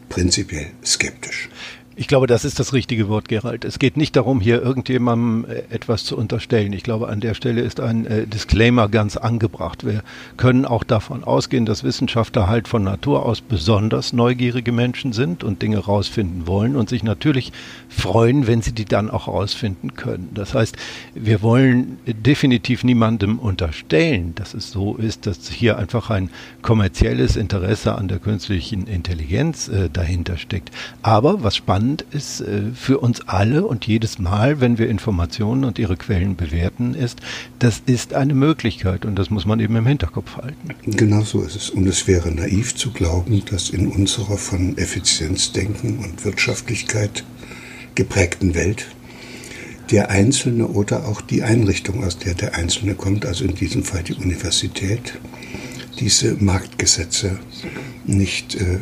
prinzipiell 0.09 0.71
skeptisch. 0.85 1.49
Ich 1.97 2.09
glaube, 2.09 2.27
das 2.27 2.45
ist 2.45 2.59
das 2.59 2.73
richtige 2.73 3.09
Wort, 3.09 3.29
Gerald. 3.29 3.65
Es 3.65 3.79
geht 3.79 3.97
nicht 3.97 4.17
darum, 4.17 4.41
hier 4.41 4.61
irgendjemandem 4.61 5.49
äh, 5.49 5.63
etwas 5.73 6.05
zu 6.05 6.17
unterstellen. 6.17 6.73
Ich 6.73 6.83
glaube, 6.83 7.09
an 7.09 7.21
der 7.21 7.35
Stelle 7.35 7.61
ist 7.61 7.79
ein 7.79 8.05
äh, 8.07 8.27
Disclaimer 8.27 8.89
ganz 8.89 9.17
angebracht. 9.17 9.87
Wir 9.87 10.03
können 10.37 10.65
auch 10.65 10.83
davon 10.83 11.23
ausgehen, 11.23 11.67
dass 11.67 11.85
Wissenschaftler 11.85 12.49
halt 12.49 12.67
von 12.67 12.83
Natur 12.83 13.25
aus 13.25 13.41
besonders 13.41 14.13
neugierige 14.13 14.73
Menschen 14.73 15.13
sind 15.13 15.45
und 15.45 15.63
Dinge 15.63 15.79
rausfinden 15.79 16.49
wollen 16.49 16.75
und 16.75 16.89
sich 16.89 17.05
natürlich 17.05 17.53
freuen, 17.89 18.49
wenn 18.49 18.61
sie 18.61 18.73
die 18.73 18.87
dann 18.87 19.09
auch 19.09 19.29
rausfinden 19.29 19.95
können. 19.95 20.31
Das 20.35 20.53
heißt, 20.53 20.77
wir 21.15 21.43
wollen 21.43 21.99
definitiv 22.07 22.83
niemandem 22.83 23.39
unterstellen, 23.39 24.35
dass 24.35 24.55
es 24.55 24.73
so 24.73 24.97
ist, 24.97 25.29
dass 25.29 25.49
hier 25.49 25.79
einfach 25.79 26.11
ein 26.11 26.31
kommerzielles 26.61 27.37
Interesse 27.37 27.95
an 27.95 28.09
der 28.09 28.19
künstlichen 28.19 28.89
Intelligenz 28.89 29.69
äh, 29.69 29.89
dahinter 29.93 30.39
steckt. 30.39 30.73
Aber 31.03 31.45
was 31.45 31.55
spannend 31.55 31.84
spannend 31.85 32.05
ist 32.13 32.41
äh, 32.41 32.73
für 32.75 32.99
uns 32.99 33.29
alle 33.29 33.67
und 33.67 33.87
jedes 33.87 34.19
Mal, 34.19 34.61
wenn 34.61 34.79
wir 34.79 34.89
Informationen 34.89 35.65
und 35.65 35.79
ihre 35.79 35.97
Quellen 35.97 36.37
bewerten, 36.37 36.95
ist, 36.95 37.21
das 37.59 37.83
ist 37.85 38.15
eine 38.15 38.35
Möglichkeit 38.35 39.05
und 39.05 39.17
das 39.17 39.31
muss 39.31 39.45
man 39.45 39.61
eben 39.61 39.77
im 39.77 39.87
Hinterkopf 39.87 40.37
halten. 40.37 40.75
Genau 40.87 41.23
so 41.23 41.43
ist 41.43 41.57
es. 41.57 41.71
Und 41.71 41.87
es 41.87 42.07
wäre 42.07 42.31
naiv 42.31 42.75
zu 42.75 42.91
glauben, 42.93 43.43
dass 43.51 43.71
in 43.71 43.89
unserer 43.89 44.39
von 44.39 44.79
Effizienzdenken 44.79 45.99
und 45.99 46.25
Wirtschaftlichkeit 46.25 47.25
geprägten 47.95 48.55
Welt 48.55 48.87
der 49.91 50.11
Einzelne 50.11 50.69
oder 50.69 51.07
auch 51.07 51.21
die 51.21 51.43
Einrichtung, 51.43 52.05
aus 52.05 52.19
der 52.19 52.35
der 52.35 52.55
Einzelne 52.55 52.95
kommt, 52.95 53.27
also 53.27 53.45
in 53.45 53.55
diesem 53.55 53.85
Fall 53.85 54.03
die 54.03 54.15
Universität, 54.15 55.19
diese 56.01 56.35
Marktgesetze 56.41 57.39
nicht 58.07 58.55
äh, 58.55 58.79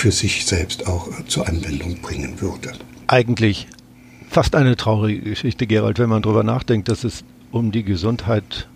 für 0.00 0.12
sich 0.12 0.46
selbst 0.46 0.86
auch 0.86 1.08
zur 1.26 1.46
Anwendung 1.46 2.00
bringen 2.00 2.40
würde. 2.40 2.72
Eigentlich 3.06 3.66
fast 4.30 4.54
eine 4.54 4.74
traurige 4.76 5.20
Geschichte, 5.20 5.66
Gerald, 5.66 5.98
wenn 5.98 6.08
man 6.08 6.22
darüber 6.22 6.42
nachdenkt, 6.42 6.88
dass 6.88 7.04
es 7.04 7.22
um 7.52 7.70
die 7.70 7.82
Gesundheit 7.82 8.66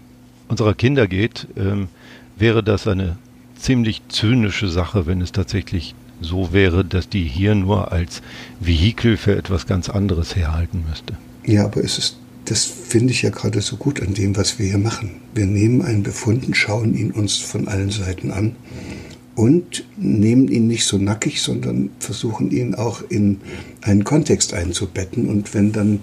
unserer 0.49 0.75
Kinder 0.75 1.07
geht, 1.07 1.49
ähm, 1.57 1.89
wäre 2.37 2.63
das 2.63 2.87
eine 2.87 3.17
ziemlich 3.57 4.03
zynische 4.09 4.69
Sache, 4.69 5.07
wenn 5.07 5.23
es 5.23 5.33
tatsächlich 5.33 5.95
so 6.21 6.53
wäre, 6.53 6.85
dass 6.85 7.09
die 7.09 7.23
hier 7.25 7.55
nur 7.55 7.91
als 7.91 8.21
Vehikel 8.61 9.17
für 9.17 9.35
etwas 9.35 9.67
ganz 9.67 9.89
anderes 9.89 10.37
herhalten 10.37 10.85
müsste. 10.89 11.17
Ja, 11.47 11.65
aber 11.65 11.83
es 11.83 11.97
ist, 11.97 12.19
das 12.45 12.65
finde 12.65 13.13
ich 13.13 13.23
ja 13.23 13.31
gerade 13.31 13.63
so 13.63 13.77
gut 13.77 14.03
an 14.03 14.13
dem, 14.13 14.37
was 14.37 14.59
wir 14.59 14.67
hier 14.67 14.79
machen. 14.79 15.23
Wir 15.35 15.47
nehmen 15.47 15.81
einen 15.81 16.03
Befund 16.03 16.47
und 16.47 16.55
schauen 16.55 16.95
ihn 16.95 17.13
uns 17.13 17.39
von 17.39 17.67
allen 17.67 17.91
Seiten 17.91 18.31
an 18.31 18.57
und 19.37 19.85
nehmen 19.97 20.49
ihn 20.49 20.67
nicht 20.67 20.85
so 20.85 20.99
nackig, 20.99 21.43
sondern 21.43 21.91
versuchen 21.99 22.51
ihn 22.51 22.75
auch 22.75 23.03
in 23.09 23.41
einen 23.83 24.05
Kontext 24.05 24.55
einzubetten. 24.55 25.27
Und 25.29 25.55
wenn 25.55 25.73
dann 25.73 26.01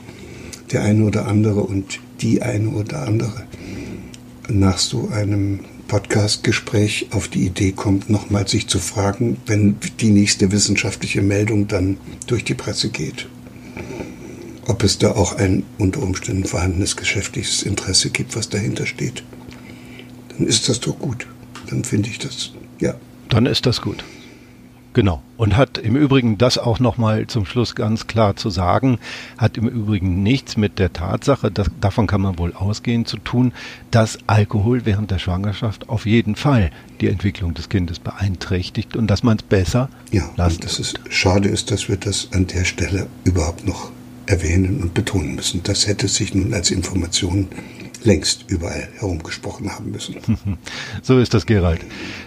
der 0.72 0.84
eine 0.84 1.06
oder 1.06 1.28
andere 1.28 1.62
und 1.62 2.00
die 2.22 2.42
eine 2.42 2.70
oder 2.70 3.08
andere 3.08 3.44
nach 4.50 4.78
so 4.78 5.10
einem 5.10 5.60
Podcastgespräch 5.88 7.08
auf 7.12 7.28
die 7.28 7.46
Idee 7.46 7.74
kommt, 7.74 8.10
nochmal 8.10 8.48
sich 8.48 8.68
zu 8.68 8.80
fragen, 8.80 9.38
wenn 9.46 9.76
die 10.00 10.12
nächste 10.12 10.52
wissenschaftliche 10.52 11.22
Meldung 11.22 11.68
dann 11.68 11.98
durch 12.28 12.44
die 12.44 12.54
Presse 12.54 12.90
geht, 12.90 13.28
ob 14.68 14.84
es 14.84 14.98
da 15.00 15.12
auch 15.12 15.36
ein 15.36 15.64
unter 15.78 16.02
Umständen 16.02 16.46
vorhandenes 16.46 16.96
geschäftliches 16.96 17.64
Interesse 17.64 18.10
gibt, 18.10 18.36
was 18.36 18.50
dahinter 18.50 18.86
steht, 18.86 19.24
dann 20.30 20.48
ist 20.48 20.70
das 20.70 20.80
doch 20.80 20.98
gut. 20.98 21.28
Dann 21.70 21.84
finde 21.84 22.10
ich 22.10 22.20
das, 22.20 22.52
ja, 22.80 22.96
dann 23.34 23.46
ist 23.46 23.66
das 23.66 23.82
gut. 23.82 24.04
Genau. 24.94 25.22
Und 25.38 25.56
hat 25.56 25.78
im 25.78 25.96
Übrigen 25.96 26.38
das 26.38 26.58
auch 26.58 26.80
nochmal 26.80 27.28
zum 27.28 27.46
Schluss 27.46 27.76
ganz 27.76 28.08
klar 28.08 28.36
zu 28.36 28.50
sagen, 28.50 29.00
hat 29.38 29.58
im 29.58 29.68
Übrigen 29.68 30.22
nichts 30.22 30.58
mit 30.58 30.80
der 30.80 30.92
Tatsache, 30.92 31.50
dass, 31.50 31.68
davon 31.80 32.08
kann 32.08 32.22
man 32.22 32.38
wohl 32.38 32.54
ausgehen, 32.54 33.06
zu 33.06 33.18
tun, 33.18 33.54
dass 33.90 34.20
Alkohol 34.28 34.86
während 34.86 35.10
der 35.10 35.20
Schwangerschaft 35.20 35.88
auf 35.88 36.06
jeden 36.06 36.36
Fall 36.36 36.72
die 37.00 37.08
Entwicklung 37.08 37.54
des 37.54 37.70
Kindes 37.70 38.00
beeinträchtigt 38.00 38.98
und 38.98 39.08
dass 39.08 39.24
man 39.24 39.38
es 39.38 39.44
besser 39.44 39.90
ja, 40.12 40.30
lassen 40.36 40.56
und 40.56 40.66
dass 40.66 40.80
es 40.80 40.94
schade 41.10 41.48
ist, 41.48 41.72
dass 41.72 41.88
wir 41.88 41.96
das 41.96 42.28
an 42.34 42.48
der 42.48 42.66
Stelle 42.66 43.08
überhaupt 43.24 43.66
noch 43.66 43.92
erwähnen 44.26 44.82
und 44.82 44.94
betonen 44.94 45.36
müssen. 45.36 45.64
Das 45.64 45.88
hätte 45.88 46.10
sich 46.10 46.36
nun 46.36 46.54
als 46.54 46.70
Information 46.70 47.48
längst 48.04 48.46
überall 48.48 48.88
herumgesprochen 48.98 49.72
haben 49.72 49.92
müssen. 49.92 50.16
So 51.02 51.20
ist 51.20 51.34
das, 51.34 51.46
Gerald. 51.46 51.82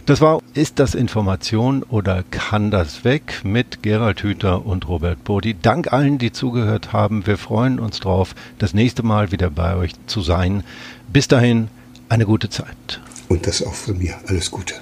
Das 0.07 0.21
war 0.21 0.41
Ist 0.55 0.79
das 0.79 0.95
Information 0.95 1.83
oder 1.83 2.23
kann 2.31 2.71
das 2.71 3.03
weg 3.03 3.41
mit 3.43 3.83
Gerald 3.83 4.23
Hüther 4.23 4.65
und 4.65 4.87
Robert 4.87 5.25
Bodi. 5.25 5.57
Dank 5.61 5.93
allen, 5.93 6.19
die 6.19 6.31
zugehört 6.31 6.93
haben. 6.93 7.27
Wir 7.27 7.39
freuen 7.39 7.81
uns 7.81 7.99
drauf, 7.99 8.37
das 8.61 8.73
nächste 8.73 9.03
Mal 9.03 9.33
wieder 9.33 9.51
bei 9.51 9.75
euch 9.75 9.95
zu 10.07 10.23
sein. 10.23 10.63
Bis 11.13 11.27
dahin 11.27 11.71
eine 12.09 12.25
gute 12.25 12.51
Zeit. 12.51 13.01
Und 13.29 13.49
das 13.49 13.67
auch 13.67 13.75
von 13.75 13.99
mir. 13.99 14.15
Alles 14.29 14.53
Gute. 14.53 14.77